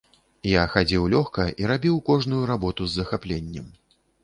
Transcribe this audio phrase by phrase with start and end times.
[0.51, 3.71] Я хадзіў лёгка і рабіў кожную работу з захапленнем.